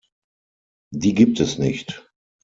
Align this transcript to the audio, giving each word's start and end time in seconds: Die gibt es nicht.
Die 0.91 1.13
gibt 1.13 1.39
es 1.41 1.59
nicht. 1.59 2.11